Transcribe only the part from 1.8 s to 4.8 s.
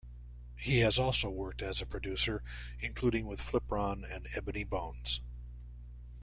producer, including with Flipron and Ebony